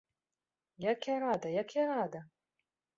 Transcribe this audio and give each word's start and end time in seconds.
Як 0.91 0.99
я 1.13 1.17
рада, 1.27 1.47
як 1.61 1.79
я 1.81 1.85
рада! 1.95 2.27